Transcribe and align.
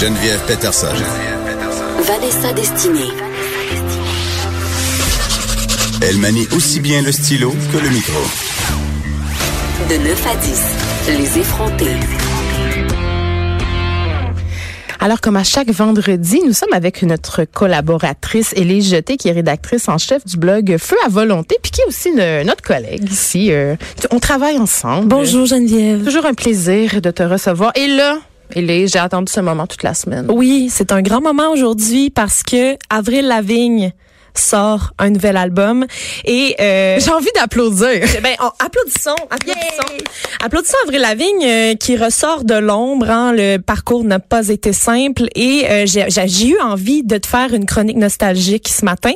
Geneviève 0.00 0.40
Peterson. 0.46 0.86
Vanessa 2.02 2.52
Destinée. 2.52 3.10
Elle 6.02 6.18
manie 6.18 6.46
aussi 6.54 6.80
bien 6.80 7.02
le 7.02 7.10
stylo 7.12 7.50
que 7.72 7.78
le 7.78 7.88
micro. 7.90 8.20
De 9.88 9.96
9 9.96 10.26
à 10.26 10.36
10, 10.36 11.18
les 11.18 11.38
effrontés. 11.40 11.86
Alors, 15.00 15.20
comme 15.20 15.36
à 15.36 15.44
chaque 15.44 15.70
vendredi, 15.70 16.40
nous 16.44 16.52
sommes 16.52 16.72
avec 16.72 17.02
notre 17.04 17.44
collaboratrice 17.44 18.52
Élise 18.56 18.90
Jeté, 18.90 19.16
qui 19.16 19.28
est 19.28 19.32
rédactrice 19.32 19.88
en 19.88 19.96
chef 19.96 20.24
du 20.26 20.36
blog 20.36 20.76
Feu 20.78 20.96
à 21.06 21.08
volonté, 21.08 21.56
puis 21.62 21.70
qui 21.70 21.80
est 21.80 21.86
aussi 21.86 22.08
une- 22.10 22.42
notre 22.46 22.62
collègue 22.62 23.08
ici. 23.10 23.52
Euh, 23.52 23.76
on 24.10 24.18
travaille 24.18 24.58
ensemble. 24.58 25.06
Bonjour 25.06 25.46
Geneviève. 25.46 26.04
Toujours 26.04 26.26
un 26.26 26.34
plaisir 26.34 27.00
de 27.00 27.10
te 27.12 27.22
recevoir. 27.22 27.70
Et 27.76 27.86
là, 27.86 28.18
Élise, 28.54 28.92
j'ai 28.92 28.98
attendu 28.98 29.30
ce 29.32 29.40
moment 29.40 29.66
toute 29.66 29.82
la 29.82 29.94
semaine. 29.94 30.26
Oui, 30.30 30.68
c'est 30.72 30.92
un 30.92 31.02
grand 31.02 31.20
moment 31.20 31.50
aujourd'hui 31.50 32.10
parce 32.10 32.42
que 32.42 32.76
Avril 32.90 33.26
Lavigne 33.26 33.92
sort 34.34 34.92
un 34.98 35.10
nouvel 35.10 35.36
album 35.36 35.84
et 36.24 36.54
euh, 36.60 36.98
J'ai 37.00 37.10
envie 37.10 37.30
d'applaudir. 37.34 38.00
ben 38.22 38.36
on- 38.40 38.64
applaudissons, 38.64 39.16
applaudissons, 39.30 40.04
applaudissons 40.44 40.76
Avril 40.84 41.00
Lavigne 41.00 41.44
euh, 41.44 41.74
qui 41.74 41.96
ressort 41.96 42.44
de 42.44 42.54
l'ombre. 42.54 43.10
hein. 43.10 43.32
le 43.36 43.58
parcours 43.58 44.04
n'a 44.04 44.20
pas 44.20 44.48
été 44.48 44.72
simple 44.72 45.24
et 45.34 45.64
euh, 45.68 45.86
j'ai 45.86 46.48
eu 46.48 46.58
envie 46.60 47.02
de 47.02 47.18
te 47.18 47.26
faire 47.26 47.52
une 47.52 47.66
chronique 47.66 47.96
nostalgique 47.96 48.68
ce 48.68 48.84
matin. 48.84 49.12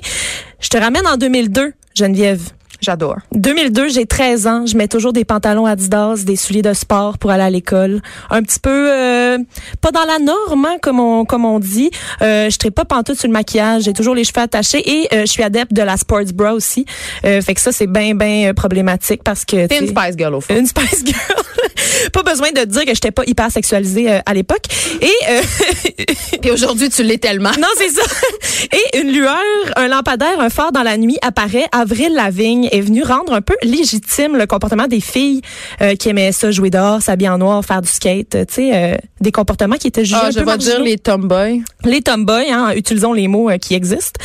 Je 0.61 0.69
te 0.69 0.77
ramène 0.77 1.07
en 1.07 1.17
2002, 1.17 1.73
Geneviève. 1.95 2.43
J'adore. 2.83 3.19
2002, 3.33 3.89
j'ai 3.89 4.07
13 4.07 4.47
ans. 4.49 4.67
Je 4.67 4.77
mets 4.77 4.89
toujours 4.89 5.13
des 5.13 5.25
pantalons 5.25 5.67
Adidas, 5.67 6.25
des 6.25 6.35
souliers 6.37 6.63
de 6.63 6.73
sport 6.73 7.17
pour 7.17 7.31
aller 7.31 7.45
à 7.45 7.51
l'école. 7.51 8.03
Un 8.29 8.43
petit 8.43 8.59
peu 8.59 8.91
euh, 8.93 9.39
pas 9.81 9.93
dans 9.93 10.05
la 10.05 10.19
norme, 10.19 10.67
hein, 10.67 10.77
comme 10.83 10.99
on 10.99 11.25
comme 11.25 11.45
on 11.45 11.61
dit. 11.61 11.91
Euh, 12.23 12.51
je 12.51 12.59
ne 12.65 12.71
pas 12.71 12.85
pantoute 12.85 13.19
sur 13.19 13.29
le 13.29 13.33
maquillage. 13.33 13.85
J'ai 13.85 13.93
toujours 13.93 14.17
les 14.17 14.25
cheveux 14.25 14.41
attachés 14.41 14.83
et 14.85 15.09
euh, 15.15 15.21
je 15.23 15.27
suis 15.27 15.43
adepte 15.45 15.73
de 15.73 15.83
la 15.83 15.97
sports 15.97 16.25
bra 16.35 16.55
aussi. 16.55 16.85
Euh, 17.25 17.41
fait 17.41 17.55
que 17.55 17.61
ça 17.61 17.71
c'est 17.71 17.87
bien 17.87 18.15
bien 18.15 18.51
euh, 18.51 18.53
problématique 18.53 19.23
parce 19.23 19.45
que 19.45 19.67
T'es 19.69 19.79
une 19.79 19.89
Spice 19.89 20.17
Girl 20.19 20.35
au 20.35 20.41
fond. 20.41 20.55
une 20.57 20.67
Spice 20.67 21.05
Girl. 21.05 21.45
pas 22.13 22.23
besoin 22.25 22.51
de 22.51 22.65
dire 22.65 22.85
que 22.85 22.95
j'étais 22.95 23.11
pas 23.13 23.23
hyper 23.27 23.51
sexualisée 23.51 24.11
euh, 24.11 24.19
à 24.27 24.35
l'époque. 24.35 24.65
Et 25.01 25.07
euh, 25.31 25.43
Et 26.45 26.51
aujourd'hui, 26.51 26.89
tu 26.91 27.05
l'es 27.05 27.19
tellement. 27.19 27.51
non, 27.61 27.69
c'est 27.77 27.91
ça. 27.91 28.03
Et 28.73 28.99
une 29.01 29.13
lueur, 29.13 29.39
un 29.77 29.87
lampadaire, 29.87 30.41
un 30.41 30.51
phare 30.51 30.73
dans 30.73 30.83
la 30.83 30.97
nuit 30.97 31.19
apparaît. 31.23 31.67
Avril 31.71 32.13
Lavigne 32.15 32.69
est 32.73 32.81
venue 32.81 33.03
rendre 33.05 33.33
un 33.33 33.41
peu 33.43 33.55
légitime 33.63 34.37
le 34.37 34.47
comportement 34.47 34.87
des 34.87 35.01
filles 35.01 35.41
euh, 35.81 35.95
qui 35.95 36.09
aimaient 36.09 36.33
ça, 36.33 36.51
jouer 36.51 36.71
dehors, 36.71 37.01
s'habiller 37.03 37.29
en 37.31 37.39
noir, 37.39 37.65
faire 37.65 37.83
du 37.83 37.89
skate. 37.89 38.35
euh, 38.35 38.45
Tu 38.47 38.55
sais, 38.55 38.71
euh, 38.75 38.97
des 39.21 39.31
comportements 39.33 39.77
qui 39.77 39.89
étaient 39.89 40.05
jugés 40.05 40.17
Ah, 40.21 40.27
un 40.27 40.31
je 40.31 40.41
peu 40.41 40.51
vais 40.51 40.59
dire 40.59 40.81
les 40.81 40.99
tomboys. 40.99 41.61
les 41.85 42.01
tomboys, 42.03 42.51
hein, 42.51 42.73
utilisons 42.75 43.13
les 43.13 43.29
mots 43.29 43.51
euh, 43.51 43.59
qui 43.59 43.75
existent. 43.75 44.21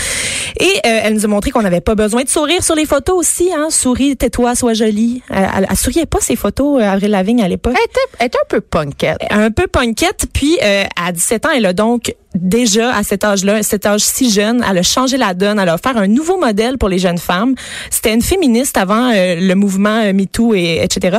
Et 0.60 0.66
euh, 0.86 1.02
elle 1.04 1.14
nous 1.14 1.26
a 1.26 1.28
montré 1.28 1.52
qu'on 1.52 1.62
n'avait 1.62 1.82
pas 1.82 1.94
besoin 1.96 2.24
de 2.24 2.30
sourire 2.30 2.64
sur 2.64 2.74
les 2.76 2.86
photos 2.86 3.16
aussi. 3.18 3.50
Hein. 3.54 3.68
Souris, 3.70 4.18
tais-toi, 4.18 4.56
sois 4.56 4.74
jolie. 4.74 5.22
Elle, 5.30 5.48
elle, 5.58 5.68
elle 5.70 5.78
souriait 5.78 6.06
pas 6.08 6.20
ces 6.22 6.36
photos, 6.36 6.82
euh, 6.82 6.86
Avril 6.86 7.12
Lavigne, 7.12 7.44
à 7.44 7.48
l'époque 7.48 7.74
Elle 7.78 7.84
était, 7.86 8.00
elle 8.20 8.28
était 8.28 8.38
un 8.40 8.48
peu 8.50 8.62
punkette. 8.62 9.18
un 9.30 9.52
peu 9.52 9.68
punkette. 9.68 10.26
Puis 10.34 10.58
euh, 10.64 10.86
à 11.00 11.12
17 11.12 11.46
ans, 11.46 11.50
elle 11.56 11.66
a 11.66 11.74
donc 11.74 12.16
déjà 12.38 12.96
à 12.96 13.04
cet 13.04 13.24
âge-là, 13.24 13.64
cet 13.64 13.86
âge 13.86 14.02
si 14.02 14.32
jeune, 14.32 14.64
elle 14.70 14.78
a 14.78 14.84
changé 14.84 15.18
la 15.18 15.34
donne, 15.34 15.60
elle 15.60 15.70
a 15.70 15.76
offert 15.76 15.98
un 15.98 16.08
nouveau 16.08 16.38
modèle 16.38 16.78
pour 16.78 16.90
les 16.90 17.00
jeunes 17.00 17.18
femmes. 17.18 17.56
C'était 17.90 18.14
une 18.14 18.22
féministe 18.22 18.78
avant 18.78 19.12
euh, 19.14 19.36
le 19.40 19.56
mouvement 19.56 20.02
euh, 20.04 20.14
MeToo 20.14 20.54
et 20.54 20.80
etc. 20.84 21.18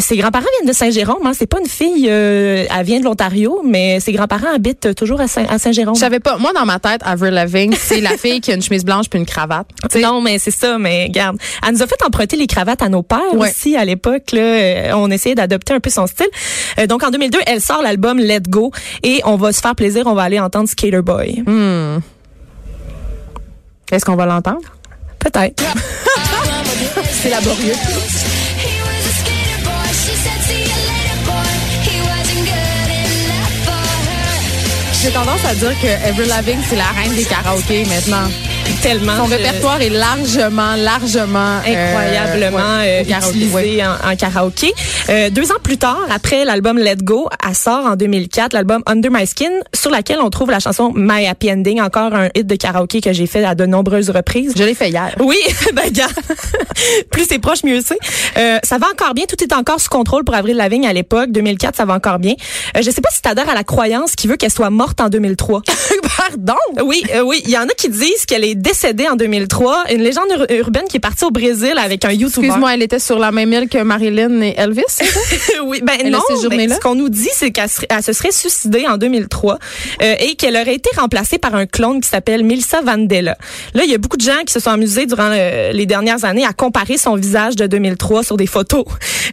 ses 0.00 0.16
grands-parents 0.16 0.46
viennent 0.58 0.68
de 0.68 0.76
Saint-Jérôme. 0.76 1.24
Hein. 1.26 1.32
C'est 1.36 1.46
pas 1.46 1.58
une 1.60 1.66
fille, 1.68 2.06
euh, 2.10 2.64
elle 2.76 2.86
vient 2.86 3.00
de 3.00 3.04
l'Ontario, 3.04 3.60
mais 3.64 4.00
ses 4.00 4.12
grands-parents 4.12 4.54
habitent 4.54 4.94
toujours 4.94 5.20
à 5.20 5.26
Saint- 5.28 5.46
à 5.48 5.58
Saint-Jérôme. 5.58 5.94
Je 5.94 6.00
savais 6.00 6.20
pas. 6.20 6.36
Moi, 6.38 6.52
dans 6.52 6.64
ma 6.66 6.78
tête, 6.78 7.00
Avril 7.04 7.34
Lavigne, 7.34 7.74
c'est 7.78 8.00
la 8.00 8.16
fille 8.16 8.40
qui 8.40 8.50
a 8.50 8.54
une 8.54 8.62
chemise 8.62 8.84
blanche 8.84 9.06
puis 9.08 9.18
une 9.18 9.26
cravate. 9.26 9.66
Non, 10.00 10.20
mais 10.20 10.38
c'est 10.38 10.50
ça, 10.50 10.78
mais 10.78 11.04
regarde. 11.04 11.36
Elle 11.66 11.74
nous 11.74 11.82
a 11.82 11.86
fait 11.86 12.02
emprunter 12.04 12.36
les 12.36 12.46
cravates 12.46 12.82
à 12.82 12.88
nos 12.88 13.02
pères 13.02 13.18
Ouais. 13.34 13.50
aussi 13.50 13.76
à 13.76 13.84
l'époque. 13.84 14.32
Là, 14.32 14.40
Euh, 14.40 14.92
on 14.94 15.10
essayait 15.10 15.34
d'adopter 15.34 15.74
un 15.74 15.80
peu 15.80 15.90
son 15.90 16.06
style. 16.06 16.26
Euh, 16.78 16.86
donc 16.86 17.02
en 17.02 17.10
2002, 17.10 17.38
elle 17.46 17.60
sort 17.60 17.82
l'album 17.82 18.18
Let 18.18 18.40
Go 18.48 18.70
et 19.02 19.20
on 19.24 19.36
va 19.36 19.52
se 19.52 19.60
faire 19.60 19.74
plaisir. 19.74 20.04
On 20.06 20.14
va 20.14 20.22
aller 20.22 20.40
entendre 20.40 20.68
Skater 20.68 21.02
Boy. 21.02 21.42
Hmm. 21.46 21.98
Est-ce 23.92 24.04
qu'on 24.04 24.16
va 24.16 24.26
l'entendre? 24.26 24.60
Peut-être. 25.18 25.62
C'est 27.10 27.28
laborieux. 27.30 27.74
J'ai 35.02 35.10
tendance 35.12 35.42
à 35.48 35.54
dire 35.54 35.72
que 35.80 36.28
Lavigne, 36.28 36.60
c'est 36.68 36.76
la 36.76 36.88
reine 36.88 37.14
des 37.14 37.24
karaokés 37.24 37.84
maintenant. 37.86 38.28
Tellement. 38.82 39.16
Son 39.16 39.24
répertoire 39.24 39.80
est 39.80 39.88
largement, 39.88 40.74
largement 40.76 41.58
euh, 41.66 41.72
incroyablement 41.72 42.58
euh, 42.80 43.02
au 43.02 43.04
karaoké, 43.06 43.38
utilisé 43.38 43.54
ouais. 43.54 43.82
en, 43.84 44.10
en 44.12 44.16
karaoké. 44.16 44.72
Euh, 45.10 45.28
deux 45.30 45.50
ans 45.50 45.56
plus 45.62 45.76
tard, 45.76 45.98
après 46.14 46.44
l'album 46.44 46.78
Let 46.78 46.96
Go, 47.02 47.28
elle 47.46 47.54
sort 47.56 47.84
en 47.84 47.96
2004 47.96 48.52
l'album 48.52 48.82
Under 48.86 49.10
My 49.10 49.26
Skin, 49.26 49.50
sur 49.74 49.90
laquelle 49.90 50.18
on 50.20 50.30
trouve 50.30 50.50
la 50.50 50.60
chanson 50.60 50.92
My 50.94 51.26
Happy 51.26 51.50
Ending, 51.50 51.80
encore 51.80 52.14
un 52.14 52.28
hit 52.36 52.46
de 52.46 52.54
karaoké 52.54 53.00
que 53.00 53.12
j'ai 53.12 53.26
fait 53.26 53.44
à 53.44 53.54
de 53.56 53.66
nombreuses 53.66 54.10
reprises. 54.10 54.52
Je 54.56 54.62
l'ai 54.62 54.74
fait 54.74 54.90
hier. 54.90 55.14
Oui, 55.18 55.36
ben 55.74 55.90
gars, 55.90 56.06
plus 57.10 57.24
c'est 57.28 57.38
proche, 57.40 57.64
mieux 57.64 57.80
c'est. 57.84 57.98
Euh, 58.38 58.58
ça 58.62 58.78
va 58.78 58.86
encore 58.92 59.14
bien, 59.14 59.24
tout 59.26 59.42
est 59.42 59.52
encore 59.52 59.80
sous 59.80 59.88
contrôle 59.90 60.22
pour 60.24 60.34
Avril 60.34 60.56
Lavigne 60.56 60.86
à 60.86 60.92
l'époque. 60.92 61.30
2004, 61.32 61.76
ça 61.76 61.84
va 61.84 61.94
encore 61.94 62.18
bien. 62.18 62.34
Euh, 62.76 62.82
je 62.82 62.90
sais 62.90 63.00
pas 63.00 63.10
si 63.12 63.20
tu 63.20 63.28
adhères 63.28 63.48
à 63.48 63.54
la 63.54 63.64
croyance 63.64 64.14
qui 64.14 64.28
veut 64.28 64.36
qu'elle 64.36 64.52
soit 64.52 64.70
morte 64.70 65.00
en 65.00 65.08
2003. 65.08 65.62
Pardon? 66.16 66.54
Oui, 66.84 67.02
euh, 67.14 67.22
oui, 67.22 67.42
il 67.44 67.50
y 67.50 67.58
en 67.58 67.62
a 67.64 67.72
qui 67.76 67.88
disent 67.88 68.26
qu'elle 68.26 68.44
est 68.44 68.54
décédée 68.54 69.08
en 69.08 69.16
2003. 69.16 69.84
Une 69.92 70.02
légende 70.02 70.26
ur- 70.30 70.46
urbaine 70.58 70.84
qui 70.88 70.98
est 70.98 71.00
partie 71.00 71.24
au 71.24 71.30
Brésil 71.30 71.74
avec 71.78 72.04
un 72.04 72.12
YouTuber. 72.12 72.46
Excuse-moi, 72.46 72.74
elle 72.74 72.82
était 72.82 72.98
sur 72.98 73.18
la 73.18 73.32
même 73.32 73.52
île 73.52 73.68
que 73.68 73.78
Marilyn 73.82 74.40
et 74.42 74.54
Elvis, 74.56 74.82
c'est 75.00 75.38
ça? 75.52 75.62
oui, 75.64 75.80
ben 75.82 75.94
Elle 76.00 76.10
non. 76.10 76.20
ben, 76.48 76.72
ce 76.72 76.80
qu'on 76.80 76.94
nous 76.94 77.08
dit, 77.08 77.28
c'est 77.32 77.50
qu'elle 77.50 77.68
se 77.68 78.12
serait 78.12 78.32
suicidée 78.32 78.86
en 78.88 78.96
2003 78.96 79.58
euh, 80.02 80.14
et 80.20 80.34
qu'elle 80.36 80.56
aurait 80.56 80.74
été 80.74 80.90
remplacée 80.96 81.38
par 81.38 81.54
un 81.54 81.66
clone 81.66 82.00
qui 82.00 82.08
s'appelle 82.08 82.44
Melissa 82.44 82.80
Vandella. 82.82 83.36
Là, 83.74 83.84
il 83.84 83.90
y 83.90 83.94
a 83.94 83.98
beaucoup 83.98 84.16
de 84.16 84.22
gens 84.22 84.42
qui 84.46 84.52
se 84.52 84.60
sont 84.60 84.70
amusés 84.70 85.06
durant 85.06 85.30
euh, 85.32 85.72
les 85.72 85.86
dernières 85.86 86.24
années 86.24 86.44
à 86.44 86.52
comparer 86.52 86.98
son 86.98 87.16
visage 87.16 87.56
de 87.56 87.66
2003 87.66 88.24
sur 88.24 88.36
des 88.36 88.46
photos 88.46 88.84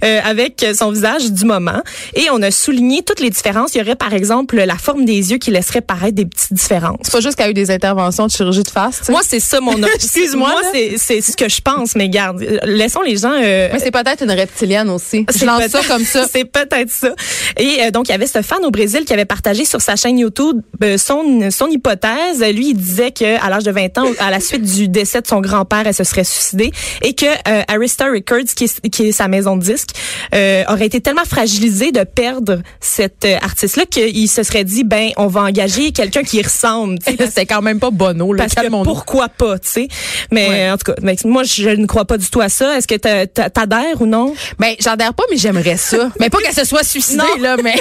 euh, 0.04 0.20
avec 0.24 0.66
son 0.76 0.92
visage 0.92 1.32
du 1.32 1.46
moment. 1.46 1.82
Et 2.16 2.28
on 2.32 2.42
a 2.42 2.52
souligné 2.52 3.04
toutes 3.04 3.20
les 3.20 3.30
différences. 3.30 3.76
Il 3.76 3.80
y 3.80 3.82
aurait, 3.82 3.96
par 3.96 4.14
exemple, 4.14 4.58
la 4.58 4.78
forme 4.78 5.06
des 5.06 5.32
yeux 5.32 5.38
qui 5.38 5.52
laisserait 5.52 5.82
paraître 5.82 6.16
des 6.16 6.26
petites 6.26 6.54
différences. 6.54 7.00
C'est 7.04 7.12
pas 7.12 7.22
juste 7.22 7.36
qu'elle 7.36 7.48
a 7.48 7.52
eu 7.52 7.54
des 7.54 7.72
interventions 7.72 8.28
de 8.28 8.32
chirurgie 8.32 8.64
de 8.64 8.70
face, 8.70 9.00
tu 9.00 9.06
sais. 9.06 9.12
Moi, 9.12 9.22
c'est 9.28 9.40
ça 9.40 9.60
mon 9.60 9.78
Excuse-moi, 9.96 10.54
c'est 10.74 10.96
c'est 10.98 11.22
ce 11.22 11.36
que 11.36 11.50
je 11.50 11.62
pense, 11.62 11.96
mais 11.96 12.10
garde, 12.10 12.42
laissons 12.64 13.02
les 13.02 13.18
gens 13.18 13.34
euh, 13.34 13.70
Mais 13.72 13.80
c'est 13.80 13.92
peut-être 13.92 14.24
une 14.24 14.32
reptilienne 14.32 14.90
aussi. 14.90 15.26
Je 15.34 15.46
lance 15.48 15.68
ça 15.68 15.82
comme 15.88 16.04
ça. 16.06 16.26
C'est 16.32 16.46
peut-être 16.46 16.90
ça. 16.92 17.10
Et 17.58 17.78
euh, 17.82 17.92
donc, 17.92 18.08
il 18.10 18.12
y 18.12 18.16
avait 18.16 18.28
ce 18.28 18.42
fan 18.42 18.64
au 18.64 18.72
Brésil 18.72 19.06
qui 19.06 19.14
avait 19.14 19.26
partagé 19.26 19.66
sur 19.66 19.82
sa 19.82 19.96
chaîne 19.96 20.20
YouTube 20.20 20.62
euh, 20.84 20.98
son, 20.98 21.50
son 21.52 21.68
hypothèse. 21.68 22.42
Lui, 22.54 22.70
il 22.70 22.74
disait 22.78 23.12
que 23.12 23.44
à 23.44 23.50
l'âge 23.50 23.64
de 23.64 23.72
20 23.72 23.98
ans, 23.98 24.06
à 24.20 24.30
la 24.32 24.40
suite 24.40 24.62
du 24.64 24.88
décès 24.88 25.22
de 25.22 25.28
son 25.28 25.42
grand-père, 25.42 25.84
elle 25.86 25.94
se 25.94 26.04
serait 26.04 26.24
suicidée 26.24 26.72
et 27.02 27.14
que 27.14 27.26
euh, 27.26 27.62
Arista 27.68 28.06
Records, 28.06 28.54
qui 28.56 28.66
est, 28.66 28.90
qui 28.90 29.08
est 29.08 29.12
sa 29.12 29.28
maison 29.28 29.58
de 29.58 29.64
disques, 29.64 29.90
euh, 30.36 30.64
aurait 30.70 30.86
été 30.86 31.02
tellement 31.02 31.26
fragilisé 31.26 31.92
de 31.92 32.04
perdre 32.04 32.62
cette 32.80 33.26
euh, 33.26 33.38
artiste-là 33.42 33.86
qu'il 33.86 34.30
se 34.30 34.44
serait 34.44 34.64
dit, 34.64 34.84
ben, 34.84 35.10
on 35.18 35.28
va 35.28 35.42
engager 35.42 35.92
quelqu'un 35.92 36.24
qui 36.24 36.38
y 36.38 36.42
ressemble. 36.44 36.98
C'était 37.06 37.46
quand 37.48 37.62
même 37.62 37.80
pas 37.80 37.92
Bono, 37.92 38.34
là. 38.34 38.44
parce 38.44 38.56
que 38.56 38.62
Calmons-nous. 38.62 38.84
pourquoi 38.84 39.30
pas, 39.30 39.58
tu 39.60 39.70
sais. 39.70 39.88
Mais 40.32 40.48
Ouais. 40.50 40.72
en 40.72 40.78
tout 40.78 40.92
cas, 40.92 41.02
moi, 41.26 41.44
je 41.44 41.70
ne 41.70 41.86
crois 41.86 42.06
pas 42.06 42.18
du 42.18 42.30
tout 42.30 42.42
à 42.42 42.50
ça. 42.50 42.78
Est-ce 42.78 42.88
que 42.88 42.96
t'a- 42.96 43.28
t'a- 43.28 43.50
t'adhères 43.50 44.02
ou 44.02 44.06
non? 44.06 44.34
Ben, 44.60 44.76
j'adhère 44.80 45.14
pas, 45.14 45.24
mais 45.32 45.37
j'aimerais 45.38 45.78
ça. 45.78 46.10
mais 46.20 46.30
pas 46.30 46.40
qu'elle 46.40 46.54
se 46.54 46.66
soit 46.66 46.84
suicidée, 46.84 47.18
Non. 47.38 47.42
là, 47.42 47.58
mais, 47.64 47.76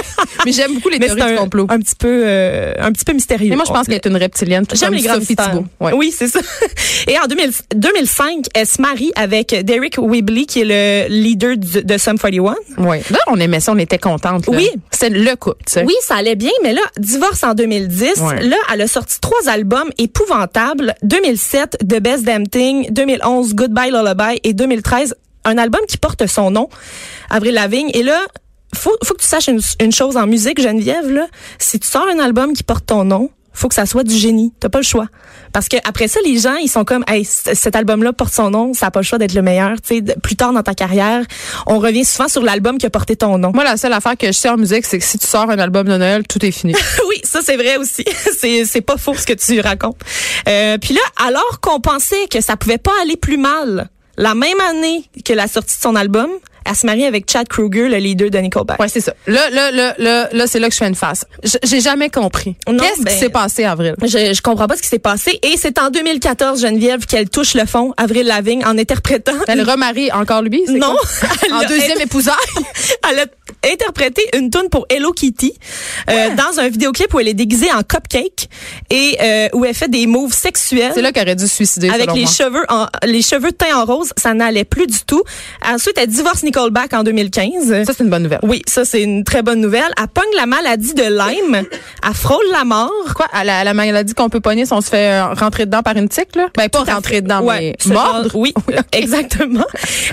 mais 0.45 0.51
j'aime 0.51 0.73
beaucoup 0.75 0.89
les 0.89 0.99
Mais 0.99 1.07
théories 1.07 1.21
c'est 1.21 1.27
du 1.27 1.33
un, 1.33 1.37
complot. 1.37 1.67
un 1.69 1.79
petit 1.79 1.95
peu, 1.95 2.23
euh, 2.25 2.73
un 2.79 2.91
petit 2.91 3.05
peu 3.05 3.13
mystérieux. 3.13 3.49
Mais 3.49 3.55
moi, 3.55 3.65
je 3.67 3.73
pense 3.73 3.85
qu'elle 3.87 3.95
est 3.95 4.05
une 4.05 4.17
reptilienne, 4.17 4.65
J'aime 4.73 4.93
les 4.93 5.01
grands. 5.01 5.17
Ouais. 5.79 5.93
Oui, 5.93 6.13
c'est 6.17 6.27
ça. 6.27 6.39
Et 7.07 7.17
en 7.19 7.25
2000 7.27 7.51
2005, 7.75 8.45
elle 8.53 8.65
se 8.67 8.81
marie 8.81 9.11
avec 9.15 9.55
Derek 9.63 9.97
Webley, 9.97 10.45
qui 10.45 10.61
est 10.61 10.65
le 10.65 11.13
leader 11.13 11.57
du- 11.57 11.83
de 11.83 11.97
Sum 11.97 12.17
41. 12.17 12.55
Ouais. 12.77 13.01
Là, 13.09 13.17
on 13.27 13.39
aimait 13.39 13.59
ça, 13.59 13.71
on 13.71 13.77
était 13.77 13.97
contente. 13.97 14.45
Oui. 14.47 14.69
C'est 14.91 15.09
le 15.09 15.35
couple, 15.35 15.63
tu 15.65 15.73
sais. 15.73 15.83
Oui, 15.85 15.93
ça 16.01 16.15
allait 16.15 16.35
bien, 16.35 16.51
mais 16.63 16.73
là, 16.73 16.81
divorce 16.97 17.43
en 17.43 17.53
2010. 17.53 18.15
Ouais. 18.21 18.43
Là, 18.43 18.57
elle 18.73 18.81
a 18.81 18.87
sorti 18.87 19.19
trois 19.21 19.47
albums 19.47 19.89
épouvantables. 19.97 20.95
2007, 21.03 21.77
The 21.87 21.99
Best 22.01 22.23
Damn 22.23 22.47
Thing. 22.47 22.87
2011, 22.91 23.53
Goodbye 23.55 23.89
Lullaby. 23.91 24.39
Et 24.43 24.53
2013, 24.53 25.15
un 25.47 25.57
album 25.57 25.81
qui 25.87 25.97
porte 25.97 26.25
son 26.27 26.51
nom, 26.51 26.69
Avril 27.29 27.53
Lavigne. 27.53 27.89
Et 27.93 28.03
là, 28.03 28.19
faut, 28.75 28.95
faut 29.03 29.13
que 29.13 29.21
tu 29.21 29.27
saches 29.27 29.47
une, 29.47 29.61
une 29.81 29.91
chose 29.91 30.17
en 30.17 30.27
musique, 30.27 30.61
Geneviève, 30.61 31.09
là. 31.09 31.27
Si 31.59 31.79
tu 31.79 31.87
sors 31.87 32.07
un 32.07 32.19
album 32.19 32.53
qui 32.53 32.63
porte 32.63 32.85
ton 32.85 33.03
nom, 33.03 33.29
faut 33.57 33.67
que 33.67 33.75
ça 33.75 33.85
soit 33.85 34.03
du 34.03 34.15
génie. 34.15 34.53
T'as 34.59 34.69
pas 34.69 34.77
le 34.77 34.83
choix. 34.83 35.07
Parce 35.51 35.67
que 35.67 35.77
après 35.83 36.07
ça, 36.07 36.19
les 36.23 36.37
gens, 36.37 36.55
ils 36.55 36.67
sont 36.67 36.85
comme, 36.85 37.03
hey, 37.07 37.25
cet 37.25 37.75
album-là 37.75 38.13
porte 38.13 38.33
son 38.33 38.51
nom, 38.51 38.73
ça 38.73 38.87
a 38.87 38.91
pas 38.91 38.99
le 38.99 39.05
choix 39.05 39.17
d'être 39.17 39.33
le 39.33 39.41
meilleur. 39.41 39.81
Tu 39.81 39.97
sais, 39.97 40.15
plus 40.21 40.35
tard 40.35 40.53
dans 40.53 40.61
ta 40.61 40.75
carrière, 40.75 41.23
on 41.65 41.79
revient 41.79 42.05
souvent 42.05 42.27
sur 42.27 42.43
l'album 42.43 42.77
qui 42.77 42.85
a 42.85 42.91
porté 42.91 43.15
ton 43.15 43.39
nom. 43.39 43.51
Moi, 43.53 43.63
la 43.63 43.77
seule 43.77 43.93
affaire 43.93 44.15
que 44.15 44.27
je 44.27 44.33
sais 44.33 44.49
en 44.49 44.57
musique, 44.57 44.85
c'est 44.85 44.99
que 44.99 45.03
si 45.03 45.17
tu 45.17 45.25
sors 45.25 45.49
un 45.49 45.57
album 45.57 45.87
de 45.87 45.97
Noël, 45.97 46.27
tout 46.27 46.45
est 46.45 46.51
fini. 46.51 46.73
Oui, 47.07 47.21
ça 47.23 47.39
c'est 47.43 47.55
vrai 47.55 47.77
aussi. 47.77 48.03
c'est 48.37 48.65
c'est 48.65 48.81
pas 48.81 48.97
faux 48.97 49.15
ce 49.15 49.25
que 49.25 49.33
tu 49.33 49.59
racontes. 49.61 49.97
Euh, 50.47 50.77
puis 50.77 50.93
là, 50.93 51.01
alors 51.25 51.59
qu'on 51.61 51.79
pensait 51.79 52.27
que 52.29 52.41
ça 52.41 52.57
pouvait 52.57 52.77
pas 52.77 52.91
aller 53.01 53.15
plus 53.15 53.37
mal, 53.37 53.89
la 54.17 54.33
même 54.35 54.59
année 54.59 55.05
que 55.23 55.33
la 55.33 55.47
sortie 55.47 55.77
de 55.77 55.81
son 55.81 55.95
album, 55.95 56.29
elle 56.67 56.75
se 56.75 56.85
marie 56.85 57.05
avec 57.05 57.29
Chad 57.31 57.47
Kruger, 57.47 57.89
le 57.89 57.97
leader 57.97 58.29
de 58.29 58.37
Nickelback. 58.39 58.79
Ouais, 58.79 58.87
c'est 58.87 59.01
ça. 59.01 59.13
Là, 59.25 59.49
là, 59.49 59.71
là, 59.71 59.95
là, 59.97 60.29
là, 60.31 60.47
c'est 60.47 60.59
là 60.59 60.67
que 60.67 60.73
je 60.73 60.79
fais 60.79 60.87
une 60.87 60.95
face. 60.95 61.25
J'ai 61.63 61.81
jamais 61.81 62.09
compris. 62.09 62.55
Qu'est-ce 62.65 63.01
ben- 63.01 63.13
qui 63.13 63.19
s'est 63.19 63.29
passé, 63.29 63.63
Avril? 63.63 63.95
Je, 64.01 64.33
je 64.33 64.41
comprends 64.41 64.67
pas 64.67 64.75
ce 64.75 64.81
qui 64.81 64.87
s'est 64.87 64.99
passé. 64.99 65.39
Et 65.43 65.55
c'est 65.57 65.79
en 65.79 65.89
2014, 65.89 66.61
Geneviève, 66.61 67.05
qu'elle 67.05 67.29
touche 67.29 67.53
le 67.53 67.65
fond, 67.65 67.93
Avril 67.97 68.25
Lavigne, 68.25 68.65
en 68.65 68.77
interprétant. 68.77 69.33
Elle 69.47 69.61
remarie 69.69 70.11
encore 70.11 70.41
lui? 70.41 70.63
c'est 70.65 70.73
Non. 70.73 70.95
en 71.51 71.61
deuxième 71.67 71.99
épousaille? 72.01 72.35
Elle 73.09 73.19
a 73.19 73.25
interprété 73.71 74.21
une 74.35 74.49
tune 74.49 74.69
pour 74.69 74.85
Hello 74.89 75.11
Kitty 75.13 75.53
euh, 76.09 76.29
dans 76.35 76.59
un 76.59 76.67
vidéoclip 76.67 77.13
où 77.13 77.19
elle 77.19 77.27
est 77.29 77.33
déguisée 77.33 77.71
en 77.71 77.81
cupcake 77.81 78.49
et 78.89 79.17
euh, 79.21 79.47
où 79.53 79.65
elle 79.65 79.73
fait 79.73 79.89
des 79.89 80.05
moves 80.07 80.33
sexuels. 80.33 80.91
C'est 80.93 81.01
là 81.01 81.11
qu'elle 81.11 81.27
aurait 81.27 81.35
dû 81.35 81.47
se 81.47 81.55
suicider, 81.55 81.89
avec 81.89 82.03
selon 82.03 82.15
les 82.15 82.23
moi. 82.23 82.31
cheveux 82.31 82.65
en, 82.69 82.87
les 83.03 83.21
cheveux 83.21 83.51
teints 83.51 83.77
en 83.77 83.85
rose, 83.85 84.11
ça 84.17 84.33
n'allait 84.33 84.65
plus 84.65 84.87
du 84.87 84.99
tout. 85.05 85.23
Ensuite, 85.65 85.97
elle 85.97 86.07
divorce 86.07 86.43
Nickelback 86.57 86.93
en 86.93 87.03
2015. 87.03 87.83
Ça, 87.85 87.93
c'est 87.93 88.03
une 88.03 88.09
bonne 88.09 88.23
nouvelle. 88.23 88.39
oui, 88.43 88.61
ça 88.67 88.83
c'est 88.83 89.01
une 89.03 89.23
très 89.23 89.43
bonne 89.43 89.61
nouvelle. 89.61 89.91
Elle 89.99 90.07
pogne 90.07 90.25
la 90.35 90.45
maladie 90.45 90.93
de 90.93 91.03
Lyme, 91.03 91.55
elle 92.05 92.13
frôle 92.13 92.43
la 92.51 92.63
mort. 92.63 92.91
Quoi? 93.15 93.27
À 93.31 93.43
la, 93.43 93.59
à 93.59 93.63
la 93.63 93.73
maladie 93.73 94.13
qu'on 94.13 94.29
peut 94.29 94.39
pogner 94.39 94.65
si 94.65 94.73
on 94.73 94.81
se 94.81 94.89
fait 94.89 95.11
euh, 95.21 95.33
rentrer 95.33 95.65
dedans 95.65 95.83
par 95.83 95.95
une 95.97 96.09
tique, 96.09 96.35
là? 96.35 96.47
Ben, 96.57 96.67
pas 96.69 96.83
rentrer 96.83 97.21
dedans, 97.21 97.41
Ouais, 97.41 97.75
mais 97.87 97.93
genre- 97.93 98.13
mordre. 98.13 98.31
oui, 98.35 98.53
exactement. 98.91 99.65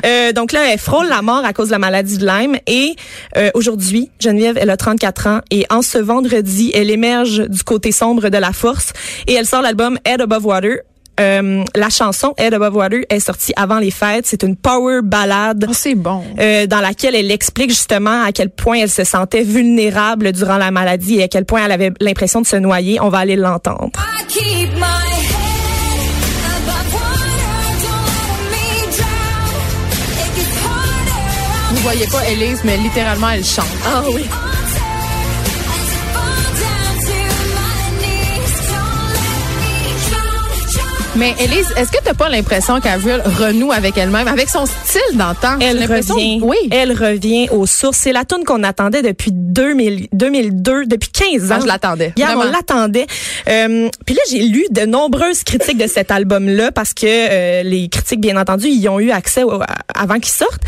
Euh, 0.05 0.33
donc 0.33 0.53
là, 0.53 0.61
elle 0.73 0.79
frôle 0.79 1.07
la 1.09 1.23
mort 1.23 1.45
à 1.45 1.53
cause 1.53 1.69
de 1.69 1.73
la 1.73 1.79
maladie 1.79 2.19
de 2.19 2.27
Lyme. 2.27 2.57
Et 2.67 2.95
euh, 3.37 3.51
aujourd'hui, 3.55 4.11
Geneviève, 4.21 4.59
elle 4.61 4.71
a 4.71 4.77
34 4.77 5.27
ans. 5.29 5.41
Et 5.51 5.65
en 5.71 5.83
ce 5.83 5.99
vendredi, 5.99 6.73
elle 6.75 6.91
émerge 6.91 7.49
du 7.49 7.63
côté 7.63 7.93
sombre 7.93 8.29
de 8.29 8.39
la 8.39 8.53
force. 8.53 8.93
Et 9.27 9.33
elle 9.35 9.47
sort 9.47 9.63
l'album 9.63 9.99
Head 10.05 10.21
Above 10.21 10.45
Water. 10.47 10.77
Euh, 11.21 11.63
la 11.77 11.91
chanson 11.91 12.35
Head 12.39 12.55
Above 12.55 12.75
Water 12.77 13.01
est 13.09 13.21
sortie 13.21 13.53
avant 13.57 13.79
les 13.79 13.91
fêtes. 13.91 14.27
C'est 14.27 14.43
une 14.43 14.57
power 14.57 15.01
ballade. 15.03 15.67
Oh, 15.69 15.73
c'est 15.73 15.95
bon. 15.95 16.25
euh, 16.41 16.67
dans 16.67 16.81
laquelle 16.81 17.15
elle 17.15 17.31
explique 17.31 17.71
justement 17.71 18.23
à 18.25 18.33
quel 18.33 18.51
point 18.51 18.79
elle 18.79 18.91
se 18.91 19.05
sentait 19.05 19.43
vulnérable 19.45 20.33
durant 20.33 20.57
la 20.59 20.71
maladie 20.71 21.17
et 21.21 21.25
à 21.25 21.29
quel 21.29 21.45
point 21.45 21.65
elle 21.65 21.73
avait 21.73 21.93
l'impression 22.01 22.41
de 22.41 22.47
se 22.47 22.57
noyer. 22.57 23.01
On 23.01 23.09
va 23.11 23.19
aller 23.19 23.37
l'entendre. 23.37 23.91
Vous 31.71 31.77
voyez 31.83 32.07
pas 32.07 32.25
Elise, 32.29 32.61
mais 32.65 32.77
littéralement, 32.77 33.31
elle 33.31 33.45
chante. 33.45 33.67
Ah 33.87 34.03
oui. 34.13 34.25
Mais 41.17 41.33
Elise, 41.39 41.69
est-ce 41.77 41.93
que 41.93 42.03
t'as 42.05 42.15
pas 42.15 42.29
l'impression 42.29 42.81
qu'Avril 42.81 43.23
renoue 43.39 43.71
avec 43.71 43.97
elle-même, 43.97 44.27
avec 44.27 44.49
son 44.51 44.67
style 44.67 45.01
d'antan? 45.17 45.59
Elle 45.61 45.79
revient. 45.85 46.41
Oui. 46.43 46.57
Elle 46.73 46.91
revient 46.93 47.49
aux 47.51 47.67
sources. 47.67 47.99
C'est 47.99 48.13
la 48.13 48.25
tune 48.25 48.45
qu'on 48.45 48.65
attendait 48.65 49.01
depuis 49.03 49.31
2000, 49.33 50.09
2002, 50.13 50.87
depuis 50.87 51.11
15 51.11 51.53
ans. 51.53 51.55
Ah, 51.59 51.61
je 51.63 51.67
l'attendais. 51.67 52.13
Hier, 52.17 52.35
on 52.37 52.43
l'attendait. 52.51 53.07
Euh, 53.49 53.89
Puis 54.05 54.15
là, 54.17 54.23
j'ai 54.29 54.41
lu 54.43 54.65
de 54.73 54.87
nombreuses 54.87 55.45
critiques 55.45 55.79
de 55.79 55.87
cet 55.87 56.11
album-là 56.11 56.73
parce 56.73 56.93
que 56.95 57.07
euh, 57.07 57.63
les 57.63 57.89
critiques, 57.89 58.21
bien 58.21 58.37
entendu, 58.37 58.67
y 58.69 58.89
ont 58.89 58.99
eu 58.99 59.13
accès 59.13 59.45
au- 59.45 59.63
avant 59.95 60.15
qu'il 60.19 60.33
sorte. 60.33 60.63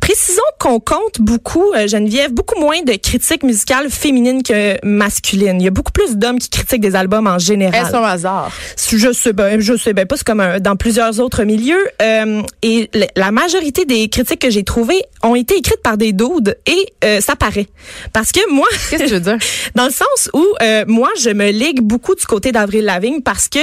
Précisons 0.00 0.40
qu'on 0.58 0.80
compte 0.80 1.20
beaucoup, 1.20 1.72
euh, 1.74 1.86
Geneviève, 1.86 2.32
beaucoup 2.32 2.58
moins 2.60 2.82
de 2.82 2.92
critiques 2.94 3.42
musicales 3.42 3.90
féminines 3.90 4.42
que 4.42 4.84
masculines. 4.84 5.60
Il 5.60 5.64
y 5.64 5.68
a 5.68 5.70
beaucoup 5.70 5.92
plus 5.92 6.16
d'hommes 6.16 6.38
qui 6.38 6.48
critiquent 6.50 6.80
des 6.80 6.96
albums 6.96 7.26
en 7.26 7.38
général. 7.38 7.86
Est-ce 7.86 7.94
un 7.94 8.02
hasard? 8.02 8.50
Je 8.90 9.12
sais 9.12 9.32
ben, 9.32 9.60
je 9.60 9.76
sais 9.76 9.92
ben 9.92 10.06
pas, 10.06 10.16
c'est 10.16 10.26
comme 10.26 10.40
un- 10.40 10.58
dans 10.60 10.76
plusieurs 10.76 11.20
autres 11.20 11.44
milieux. 11.44 11.86
Euh, 12.02 12.42
et 12.62 12.90
la 13.16 13.30
majorité 13.30 13.84
des 13.84 14.08
critiques 14.08 14.40
que 14.40 14.50
j'ai 14.50 14.64
trouvées 14.64 15.02
ont 15.22 15.34
été 15.34 15.56
écrites 15.56 15.82
par 15.82 15.96
des 15.96 16.12
dudes 16.12 16.56
et 16.66 16.92
euh, 17.04 17.20
ça 17.20 17.36
paraît. 17.36 17.66
Parce 18.12 18.32
que 18.32 18.40
moi, 18.52 18.66
Qu'est-ce 18.90 19.02
que 19.04 19.08
tu 19.08 19.14
veux 19.14 19.20
dire? 19.20 19.38
dans 19.74 19.84
le 19.84 19.90
sens 19.92 20.30
où 20.32 20.44
euh, 20.62 20.84
moi 20.88 21.08
je 21.20 21.30
me 21.30 21.50
ligue 21.50 21.80
beaucoup 21.80 22.14
du 22.14 22.24
côté 22.26 22.52
d'Avril 22.52 22.84
Lavigne 22.84 23.20
parce 23.20 23.48
que 23.48 23.58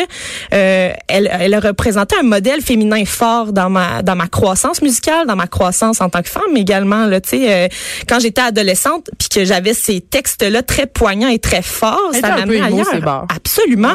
euh, 0.54 0.92
elle, 1.08 1.30
elle 1.40 1.54
a 1.54 1.60
représenté 1.60 2.16
un 2.20 2.24
modèle 2.24 2.62
féminin 2.62 3.04
fort 3.06 3.54
dans 3.54 3.70
ma 3.70 4.02
dans 4.04 4.16
ma 4.16 4.28
croissance 4.28 4.82
musicale, 4.82 5.28
dans 5.28 5.36
ma 5.36 5.48
croissance 5.48 6.00
en 6.02 6.10
tant 6.10 6.22
que 6.22 6.27
femme 6.28 6.44
mais 6.54 6.62
également 6.62 7.06
là, 7.06 7.22
tu 7.22 7.30
sais, 7.30 7.54
euh, 7.54 7.68
quand 8.08 8.20
j'étais 8.20 8.42
adolescente 8.42 9.10
puis 9.18 9.30
que 9.30 9.46
j'avais 9.46 9.74
ces 9.74 10.02
textes 10.02 10.44
là 10.44 10.62
très 10.62 10.88
poignants 10.88 11.30
et 11.30 11.40
très 11.40 11.62
forts, 11.62 12.12
Elle 12.14 12.22
ça 12.22 12.36
m'amenait 12.36 12.62
ailleurs. 12.62 13.02
bars. 13.02 13.26
Absolument. 13.36 13.94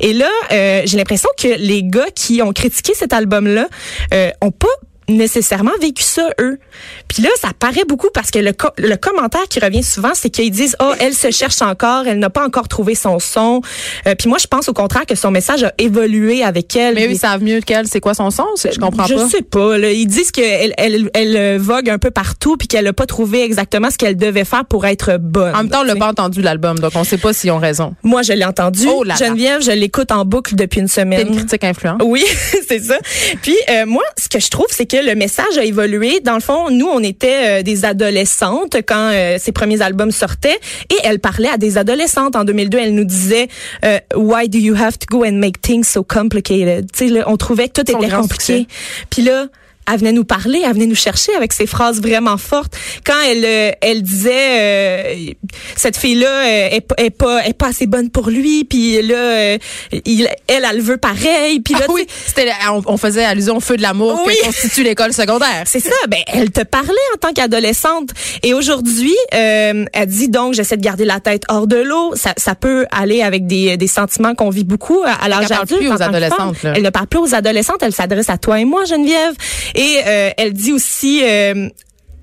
Et 0.00 0.12
là, 0.12 0.28
euh, 0.52 0.82
j'ai 0.84 0.96
l'impression 0.96 1.28
que 1.40 1.48
les 1.58 1.82
gars 1.82 2.06
qui 2.14 2.42
ont 2.42 2.52
critiqué 2.52 2.92
cet 2.94 3.12
album-là 3.12 3.68
euh, 4.12 4.30
ont 4.40 4.50
pas 4.50 4.68
nécessairement 5.08 5.72
vécu 5.80 6.02
ça 6.02 6.30
eux. 6.40 6.58
Puis 7.08 7.22
là, 7.22 7.28
ça 7.40 7.48
paraît 7.58 7.84
beaucoup 7.88 8.08
parce 8.12 8.30
que 8.30 8.38
le, 8.38 8.52
co- 8.52 8.68
le 8.78 8.96
commentaire 8.96 9.44
qui 9.48 9.60
revient 9.60 9.82
souvent, 9.82 10.10
c'est 10.14 10.30
qu'ils 10.30 10.50
disent 10.50 10.76
oh 10.80 10.92
elle 11.00 11.14
se 11.14 11.30
cherche 11.30 11.60
encore, 11.62 12.06
elle 12.06 12.18
n'a 12.18 12.30
pas 12.30 12.44
encore 12.44 12.68
trouvé 12.68 12.94
son 12.94 13.18
son. 13.18 13.60
Euh, 14.06 14.14
puis 14.14 14.28
moi, 14.28 14.38
je 14.40 14.46
pense 14.46 14.68
au 14.68 14.72
contraire 14.72 15.06
que 15.06 15.14
son 15.14 15.30
message 15.30 15.62
a 15.64 15.72
évolué 15.78 16.42
avec 16.42 16.74
elle. 16.76 16.94
Mais 16.94 17.06
eux, 17.06 17.10
ils 17.12 17.18
savent 17.18 17.42
mieux 17.42 17.60
qu'elle. 17.60 17.86
C'est 17.86 18.00
quoi 18.00 18.14
son 18.14 18.30
son? 18.30 18.46
C'est- 18.56 18.72
Je 18.72 18.80
comprends 18.80 19.06
je 19.06 19.14
pas. 19.14 19.28
sais 19.28 19.42
pas. 19.42 19.78
là. 19.78 19.90
Ils 19.90 20.06
disent 20.06 20.30
qu'elle 20.30 20.74
elle, 20.76 21.10
elle, 21.14 21.36
euh, 21.36 21.58
vogue 21.60 21.88
un 21.90 21.98
peu 21.98 22.10
partout 22.10 22.56
puis 22.56 22.68
qu'elle 22.68 22.86
a 22.86 22.92
pas 22.92 23.06
trouvé 23.06 23.42
exactement 23.42 23.90
ce 23.90 23.98
qu'elle 23.98 24.16
devait 24.16 24.44
faire 24.44 24.64
pour 24.64 24.86
être 24.86 25.18
bonne. 25.18 25.54
En 25.54 25.58
même 25.58 25.68
temps, 25.68 25.80
on 25.80 25.84
l'a 25.84 25.96
pas 25.96 26.08
entendu 26.08 26.42
l'album, 26.42 26.78
donc 26.78 26.92
on 26.94 27.04
sait 27.04 27.18
pas 27.18 27.32
s'ils 27.32 27.50
ont 27.50 27.58
raison. 27.58 27.94
Moi, 28.02 28.22
je 28.22 28.32
l'ai 28.32 28.44
entendu. 28.44 28.86
Oh 28.88 29.04
là 29.04 29.14
là. 29.18 29.26
Geneviève, 29.26 29.62
je 29.62 29.70
l'écoute 29.70 30.10
en 30.12 30.24
boucle 30.24 30.54
depuis 30.56 30.80
une 30.80 30.88
C'est 30.88 31.02
semaine. 31.02 31.28
une 31.28 31.36
critique 31.36 31.64
influente. 31.64 32.00
Oui, 32.04 32.24
c'est 32.68 32.80
ça. 32.82 32.96
Puis 33.42 33.56
euh, 33.70 33.86
moi, 33.86 34.02
ce 34.18 34.28
que 34.28 34.38
je 34.40 34.48
trouve, 34.48 34.66
c'est 34.70 34.86
que 34.86 34.93
le 35.02 35.14
message 35.14 35.58
a 35.58 35.64
évolué. 35.64 36.20
Dans 36.20 36.34
le 36.34 36.40
fond, 36.40 36.70
nous, 36.70 36.86
on 36.86 37.00
était 37.00 37.60
euh, 37.60 37.62
des 37.62 37.84
adolescentes 37.84 38.76
quand 38.86 39.10
euh, 39.12 39.36
ses 39.38 39.52
premiers 39.52 39.82
albums 39.82 40.10
sortaient, 40.10 40.58
et 40.90 40.96
elle 41.04 41.18
parlait 41.18 41.48
à 41.48 41.58
des 41.58 41.78
adolescentes. 41.78 42.36
En 42.36 42.44
2002, 42.44 42.78
elle 42.78 42.94
nous 42.94 43.04
disait 43.04 43.48
euh, 43.84 43.98
Why 44.14 44.48
do 44.48 44.58
you 44.58 44.74
have 44.74 44.98
to 44.98 45.06
go 45.10 45.24
and 45.24 45.32
make 45.32 45.60
things 45.60 45.84
so 45.84 46.02
complicated 46.02 46.86
là, 47.00 47.24
on 47.26 47.36
trouvait 47.36 47.68
que 47.68 47.80
tout 47.80 47.90
Son 47.90 48.00
était 48.00 48.14
compliqué. 48.14 48.66
Puis 49.10 49.22
là. 49.22 49.46
Elle 49.90 49.98
venait 49.98 50.12
nous 50.12 50.24
parler, 50.24 50.62
elle 50.64 50.72
venait 50.72 50.86
nous 50.86 50.94
chercher 50.94 51.34
avec 51.34 51.52
ses 51.52 51.66
phrases 51.66 52.00
vraiment 52.00 52.36
fortes. 52.38 52.74
Quand 53.04 53.20
elle 53.28 53.44
euh, 53.44 53.70
elle 53.80 54.02
disait 54.02 54.32
euh, 54.60 55.14
cette 55.76 55.96
fille 55.96 56.14
là 56.16 56.70
est, 56.72 56.80
pas 56.80 56.94
est 56.98 57.10
pas 57.10 57.44
est 57.46 57.52
pas 57.52 57.68
assez 57.68 57.86
bonne 57.86 58.10
pour 58.10 58.28
lui, 58.30 58.64
puis 58.64 59.02
là 59.02 59.14
euh, 59.14 59.58
il, 60.04 60.28
elle 60.48 60.64
elle 60.70 60.76
le 60.76 60.82
veut 60.82 60.96
pareil, 60.96 61.60
puis 61.60 61.74
là 61.74 61.80
Ah 61.88 61.92
oui, 61.92 62.06
c'était, 62.26 62.50
on, 62.70 62.82
on 62.86 62.96
faisait 62.96 63.24
allusion 63.24 63.56
au 63.56 63.60
feu 63.60 63.76
de 63.76 63.82
l'amour 63.82 64.22
Oui. 64.26 64.34
qui 64.40 64.46
constitue 64.46 64.82
l'école 64.82 65.12
secondaire. 65.12 65.64
c'est 65.66 65.80
ça, 65.80 65.90
ben 66.08 66.20
elle 66.28 66.50
te 66.50 66.62
parlait 66.62 66.88
en 67.14 67.18
tant 67.18 67.32
qu'adolescente. 67.32 68.10
Et 68.42 68.54
aujourd'hui, 68.54 69.14
euh, 69.34 69.84
elle 69.92 70.06
dit 70.06 70.28
donc 70.28 70.54
j'essaie 70.54 70.76
de 70.76 70.82
garder 70.82 71.04
la 71.04 71.20
tête 71.20 71.42
hors 71.48 71.66
de 71.66 71.76
l'eau. 71.76 72.14
Ça, 72.16 72.32
ça 72.36 72.54
peut 72.54 72.86
aller 72.90 73.22
avec 73.22 73.46
des, 73.46 73.76
des 73.76 73.86
sentiments 73.86 74.34
qu'on 74.34 74.50
vit 74.50 74.64
beaucoup 74.64 75.02
à, 75.04 75.12
à 75.24 75.28
l'âge 75.28 75.42
Elle 75.42 75.48
parle 75.48 75.62
adulte. 75.62 76.60
que. 76.62 76.66
Elle 76.68 76.82
ne 76.82 76.90
parle 76.90 77.06
plus 77.06 77.18
aux 77.20 77.34
adolescentes. 77.34 77.82
Elle 77.82 77.92
s'adresse 77.94 78.30
à 78.30 78.38
toi 78.38 78.60
et 78.60 78.64
moi, 78.64 78.84
Geneviève. 78.84 79.34
Et 79.74 80.00
euh, 80.06 80.30
elle 80.36 80.52
dit 80.52 80.72
aussi. 80.72 81.22
euh, 81.24 81.68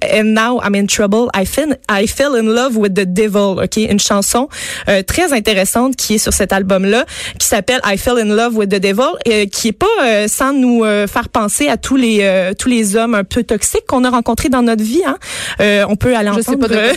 And 0.04 0.34
Now 0.34 0.60
I'm 0.64 0.74
in 0.74 0.88
Trouble. 0.88 1.30
I 1.36 1.46
fell, 1.46 1.78
I 1.88 2.08
fell 2.08 2.36
in 2.36 2.48
love 2.48 2.76
with 2.76 2.96
the 2.96 3.06
devil. 3.06 3.62
Ok, 3.64 3.78
une 3.78 4.00
chanson 4.00 4.50
euh, 4.90 5.04
très 5.04 5.32
intéressante 5.32 5.96
qui 5.96 6.16
est 6.16 6.18
sur 6.18 6.34
cet 6.34 6.52
album-là, 6.54 7.06
qui 7.38 7.46
s'appelle 7.46 7.80
I 7.86 8.00
fell 8.00 8.18
in 8.18 8.34
love 8.36 8.56
with 8.58 8.70
the 8.70 8.80
devil, 8.80 9.12
euh, 9.28 9.46
qui 9.46 9.68
est 9.68 9.74
pas 9.74 9.86
euh, 10.04 10.28
sans 10.28 10.54
nous 10.54 10.84
euh, 10.84 11.06
faire 11.06 11.30
penser 11.30 11.68
à 11.68 11.78
tous 11.78 11.98
les 11.98 12.22
euh, 12.22 12.54
tous 12.58 12.68
les 12.68 12.96
hommes 12.96 13.14
un 13.14 13.24
peu 13.24 13.44
toxiques 13.44 13.86
qu'on 13.88 14.04
a 14.04 14.10
rencontrés 14.10 14.50
dans 14.50 14.64
notre 14.64 14.84
vie. 14.84 15.04
Hein. 15.06 15.20
Euh, 15.60 15.86
on 15.88 15.96
peut 15.96 16.16
aller 16.16 16.32
Je 16.36 16.42
sais 16.42 16.50
entendre 16.50 16.68
pas 16.68 16.74
de 16.74 16.80
euh, 16.80 16.94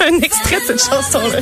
un 0.10 0.18
extrait 0.22 0.60
de 0.60 0.66
cette 0.68 0.82
chanson-là. 0.82 1.40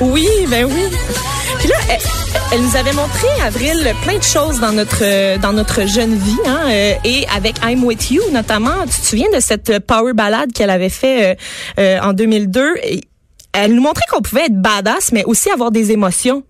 Oui, 0.00 0.28
ben 0.48 0.64
oui. 0.66 0.84
Puis 1.58 1.68
là, 1.68 1.76
elle, 2.52 2.60
nous 2.60 2.76
avait 2.76 2.92
montré, 2.92 3.26
Avril, 3.42 3.94
plein 4.02 4.18
de 4.18 4.22
choses 4.22 4.60
dans 4.60 4.72
notre 4.72 5.02
euh, 5.02 5.38
dans 5.38 5.52
notre 5.52 5.86
jeune 5.86 6.14
vie, 6.14 6.36
hein, 6.46 6.60
euh, 6.66 6.94
et 7.04 7.26
avec 7.34 7.56
I'm 7.64 7.82
With 7.84 8.10
You 8.10 8.22
notamment. 8.32 8.84
Tu 8.84 9.00
te 9.00 9.06
souviens 9.06 9.30
de 9.34 9.40
cette 9.40 9.78
power 9.80 10.12
ballade 10.12 10.52
qu'elle 10.52 10.70
avait 10.70 10.90
fait 10.90 11.32
euh, 11.32 11.34
euh, 11.78 12.00
en 12.00 12.12
2002 12.12 12.74
et 12.82 13.00
elle 13.56 13.74
nous 13.74 13.82
montrait 13.82 14.04
qu'on 14.10 14.20
pouvait 14.20 14.46
être 14.46 14.60
badass, 14.60 15.12
mais 15.12 15.24
aussi 15.24 15.50
avoir 15.50 15.70
des 15.70 15.90
émotions. 15.90 16.44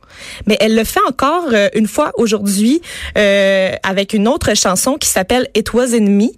Mais 0.47 0.57
elle 0.61 0.75
le 0.75 0.85
fait 0.85 1.01
encore 1.09 1.45
euh, 1.53 1.69
une 1.75 1.87
fois 1.87 2.11
aujourd'hui 2.17 2.81
euh, 3.17 3.73
avec 3.85 4.13
une 4.13 4.27
autre 4.27 4.55
chanson 4.57 4.95
qui 4.95 5.09
s'appelle 5.09 5.49
It 5.55 5.73
Was 5.73 5.95
in 5.95 6.09
Me. 6.09 6.29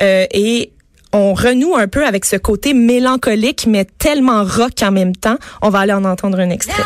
Euh, 0.00 0.26
et 0.32 0.72
on 1.12 1.34
renoue 1.34 1.76
un 1.76 1.88
peu 1.88 2.06
avec 2.06 2.24
ce 2.24 2.36
côté 2.36 2.74
mélancolique, 2.74 3.66
mais 3.68 3.86
tellement 3.98 4.44
rock 4.44 4.82
en 4.82 4.92
même 4.92 5.14
temps. 5.14 5.36
On 5.62 5.70
va 5.70 5.80
aller 5.80 5.92
en 5.92 6.04
entendre 6.04 6.40
un 6.40 6.50
extrait. 6.50 6.82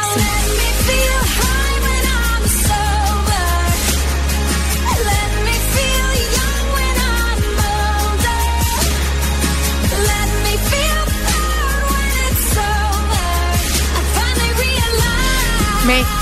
Mais 15.87 16.20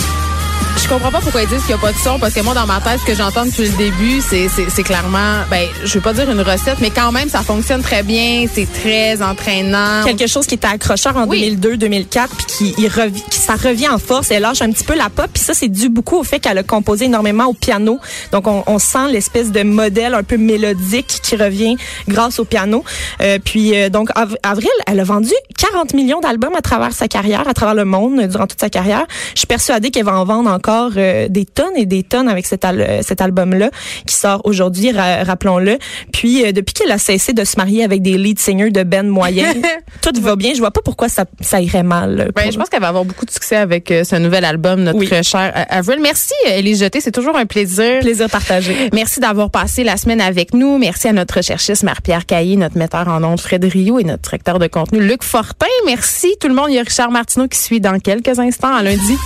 je 0.88 0.94
comprends 0.94 1.10
pas 1.10 1.20
pourquoi 1.20 1.42
ils 1.42 1.48
disent 1.48 1.60
qu'il 1.66 1.74
n'y 1.74 1.80
a 1.80 1.84
pas 1.84 1.92
de 1.92 1.98
son 1.98 2.18
parce 2.18 2.32
que 2.32 2.40
moi 2.40 2.54
dans 2.54 2.66
ma 2.66 2.80
tête 2.80 2.98
ce 3.00 3.04
que 3.04 3.14
j'entends 3.14 3.44
depuis 3.44 3.64
le 3.68 3.76
début 3.76 4.22
c'est 4.22 4.48
c'est 4.48 4.70
c'est 4.70 4.82
clairement 4.82 5.42
ben 5.50 5.68
je 5.84 5.92
vais 5.94 6.00
pas 6.00 6.14
dire 6.14 6.30
une 6.30 6.40
recette 6.40 6.78
mais 6.80 6.88
quand 6.88 7.12
même 7.12 7.28
ça 7.28 7.42
fonctionne 7.42 7.82
très 7.82 8.02
bien 8.02 8.46
c'est 8.50 8.66
très 8.72 9.20
entraînant 9.22 10.02
Quelque 10.04 10.26
chose 10.26 10.46
qui 10.46 10.54
était 10.54 10.66
accrocheur 10.66 11.14
en 11.18 11.26
Oui. 11.26 11.58
2002-2004 11.60 12.28
puis 12.28 12.46
qui, 12.46 12.74
il 12.78 12.90
qui 13.30 13.38
ça 13.38 13.54
revient 13.56 13.88
en 13.90 13.98
force. 13.98 14.30
Elle 14.30 14.42
lâche 14.42 14.62
un 14.62 14.70
petit 14.72 14.84
peu 14.84 14.94
la 14.96 15.10
pop 15.10 15.26
puis 15.32 15.42
ça 15.42 15.52
c'est 15.52 15.68
dû 15.68 15.90
beaucoup 15.90 16.16
au 16.16 16.24
fait 16.24 16.40
qu'elle 16.40 16.56
a 16.56 16.62
composé 16.62 17.04
énormément 17.04 17.44
au 17.46 17.52
piano. 17.54 17.98
Donc 18.32 18.46
on, 18.46 18.62
on 18.66 18.78
sent 18.78 19.08
l'espèce 19.10 19.50
de 19.52 19.62
modèle 19.62 20.14
un 20.14 20.22
peu 20.22 20.38
mélodique 20.38 21.20
qui 21.22 21.36
revient 21.36 21.76
grâce 22.08 22.38
au 22.38 22.44
piano. 22.46 22.82
Euh, 23.20 23.38
puis 23.44 23.76
euh, 23.76 23.90
donc 23.90 24.08
Av- 24.14 24.36
Avril, 24.42 24.70
elle 24.86 25.00
a 25.00 25.04
vendu 25.04 25.32
40 25.58 25.92
millions 25.92 26.20
d'albums 26.20 26.54
à 26.56 26.62
travers 26.62 26.92
sa 26.92 27.08
carrière, 27.08 27.46
à 27.46 27.52
travers 27.52 27.74
le 27.74 27.84
monde 27.84 28.20
durant 28.26 28.46
toute 28.46 28.60
sa 28.60 28.70
carrière. 28.70 29.04
Je 29.34 29.40
suis 29.40 29.46
persuadée 29.46 29.90
qu'elle 29.90 30.04
va 30.06 30.18
en 30.18 30.24
vendre 30.24 30.50
encore 30.50 30.77
euh, 30.96 31.28
des 31.28 31.44
tonnes 31.44 31.76
et 31.76 31.86
des 31.86 32.02
tonnes 32.02 32.28
avec 32.28 32.46
cet, 32.46 32.64
al- 32.64 32.80
euh, 32.80 33.00
cet 33.02 33.20
album-là 33.20 33.70
qui 34.06 34.14
sort 34.14 34.40
aujourd'hui, 34.44 34.92
ra- 34.92 35.24
rappelons-le. 35.24 35.78
Puis 36.12 36.44
euh, 36.44 36.52
depuis 36.52 36.72
qu'elle 36.74 36.90
a 36.92 36.98
cessé 36.98 37.32
de 37.32 37.44
se 37.44 37.56
marier 37.56 37.84
avec 37.84 38.02
des 38.02 38.16
lead 38.16 38.38
singers 38.38 38.70
de 38.70 38.82
band 38.82 39.04
moyenne, 39.04 39.62
tout 40.02 40.12
va 40.20 40.36
bien. 40.36 40.52
Je 40.54 40.58
vois 40.58 40.70
pas 40.70 40.80
pourquoi 40.82 41.08
ça, 41.08 41.24
ça 41.40 41.60
irait 41.60 41.82
mal. 41.82 42.30
Ben, 42.34 42.50
je 42.52 42.56
pense 42.58 42.68
qu'elle 42.68 42.80
va 42.80 42.88
avoir 42.88 43.04
beaucoup 43.04 43.26
de 43.26 43.30
succès 43.30 43.56
avec 43.56 43.90
euh, 43.90 44.04
ce 44.04 44.16
nouvel 44.16 44.44
album, 44.44 44.82
notre 44.82 44.98
Oui. 44.98 45.08
euh, 45.12 45.50
Avril. 45.68 45.98
Merci, 46.02 46.32
Élise 46.46 46.80
Jeté. 46.80 47.00
C'est 47.00 47.12
toujours 47.12 47.36
un 47.36 47.46
plaisir. 47.46 48.00
plaisir 48.00 48.28
partagé. 48.30 48.90
Merci 48.92 49.20
d'avoir 49.20 49.50
passé 49.50 49.84
la 49.84 49.96
semaine 49.96 50.20
avec 50.20 50.54
nous. 50.54 50.78
Merci 50.78 51.08
à 51.08 51.12
notre 51.12 51.36
recherchiste 51.38 51.82
Marie-Pierre 51.82 52.26
Caillé, 52.26 52.56
notre 52.56 52.76
metteur 52.78 53.08
en 53.08 53.22
ondes 53.24 53.40
Fred 53.40 53.64
Rio 53.64 53.98
et 53.98 54.04
notre 54.04 54.22
directeur 54.22 54.58
de 54.58 54.66
contenu 54.66 55.00
Luc 55.00 55.22
Fortin. 55.22 55.66
Merci 55.86 56.34
tout 56.40 56.48
le 56.48 56.54
monde. 56.54 56.66
Il 56.70 56.74
y 56.74 56.78
a 56.78 56.82
Richard 56.82 57.10
Martineau 57.10 57.48
qui 57.48 57.58
suit 57.58 57.80
dans 57.80 57.98
quelques 57.98 58.38
instants 58.38 58.74
à 58.74 58.82
lundi. 58.82 59.16